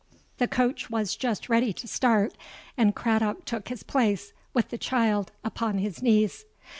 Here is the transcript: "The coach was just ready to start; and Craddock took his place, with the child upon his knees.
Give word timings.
"The 0.39 0.47
coach 0.47 0.89
was 0.89 1.15
just 1.15 1.47
ready 1.47 1.71
to 1.73 1.87
start; 1.87 2.33
and 2.75 2.95
Craddock 2.95 3.45
took 3.45 3.67
his 3.69 3.83
place, 3.83 4.33
with 4.51 4.69
the 4.69 4.77
child 4.79 5.31
upon 5.43 5.77
his 5.77 6.01
knees. 6.01 6.45